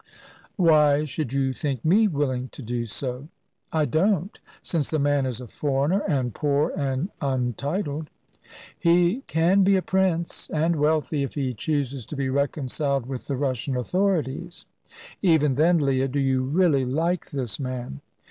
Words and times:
"Why 0.55 1.03
should 1.05 1.31
you 1.31 1.53
think 1.53 1.85
me 1.85 2.07
willing 2.07 2.49
to 2.53 2.63
do 2.63 2.87
so?" 2.87 3.27
"I 3.71 3.85
don't, 3.85 4.39
since 4.59 4.87
the 4.87 4.97
man 4.97 5.27
is 5.27 5.39
a 5.39 5.45
foreigner 5.45 6.01
and 6.07 6.33
poor 6.33 6.71
and 6.75 7.09
untitled." 7.21 8.09
"He 8.79 9.21
can 9.27 9.63
be 9.63 9.75
a 9.75 9.83
prince 9.83 10.49
and 10.49 10.77
wealthy, 10.77 11.21
if 11.21 11.35
he 11.35 11.53
chooses 11.53 12.07
to 12.07 12.15
be 12.15 12.29
reconciled 12.29 13.05
with 13.05 13.27
the 13.27 13.37
Russian 13.37 13.77
authorities." 13.77 14.65
"Even 15.21 15.53
then, 15.53 15.77
Leah, 15.77 16.07
do 16.07 16.19
you 16.19 16.45
really 16.45 16.83
like 16.83 17.29
this 17.29 17.59
man?" 17.59 18.01